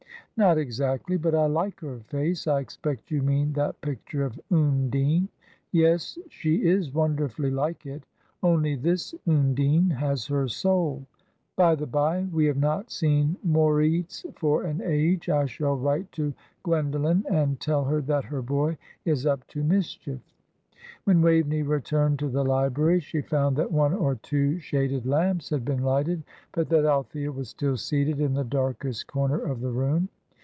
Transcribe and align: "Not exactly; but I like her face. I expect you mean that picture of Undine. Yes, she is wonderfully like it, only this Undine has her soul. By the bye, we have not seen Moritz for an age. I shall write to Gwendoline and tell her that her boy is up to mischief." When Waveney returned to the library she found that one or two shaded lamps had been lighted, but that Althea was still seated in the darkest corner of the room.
"Not 0.37 0.57
exactly; 0.57 1.17
but 1.17 1.35
I 1.35 1.45
like 1.45 1.81
her 1.81 1.99
face. 2.07 2.47
I 2.47 2.61
expect 2.61 3.11
you 3.11 3.21
mean 3.21 3.53
that 3.53 3.79
picture 3.81 4.23
of 4.25 4.39
Undine. 4.49 5.29
Yes, 5.71 6.17
she 6.29 6.63
is 6.65 6.91
wonderfully 6.91 7.51
like 7.51 7.85
it, 7.85 8.05
only 8.41 8.73
this 8.75 9.13
Undine 9.27 9.91
has 9.91 10.25
her 10.27 10.47
soul. 10.47 11.05
By 11.55 11.75
the 11.75 11.85
bye, 11.85 12.27
we 12.33 12.45
have 12.47 12.57
not 12.57 12.89
seen 12.89 13.37
Moritz 13.43 14.25
for 14.35 14.63
an 14.63 14.81
age. 14.83 15.29
I 15.29 15.45
shall 15.45 15.75
write 15.77 16.11
to 16.13 16.33
Gwendoline 16.63 17.23
and 17.29 17.59
tell 17.59 17.83
her 17.85 18.01
that 18.01 18.23
her 18.23 18.41
boy 18.41 18.79
is 19.05 19.27
up 19.27 19.45
to 19.49 19.63
mischief." 19.63 20.21
When 21.03 21.21
Waveney 21.21 21.61
returned 21.61 22.17
to 22.17 22.29
the 22.29 22.43
library 22.43 22.99
she 23.01 23.21
found 23.21 23.57
that 23.57 23.71
one 23.71 23.93
or 23.93 24.15
two 24.15 24.57
shaded 24.57 25.05
lamps 25.05 25.51
had 25.51 25.63
been 25.63 25.83
lighted, 25.83 26.23
but 26.51 26.69
that 26.69 26.85
Althea 26.85 27.31
was 27.31 27.49
still 27.49 27.77
seated 27.77 28.19
in 28.19 28.33
the 28.33 28.43
darkest 28.43 29.05
corner 29.05 29.37
of 29.37 29.61
the 29.61 29.69
room. 29.71 30.09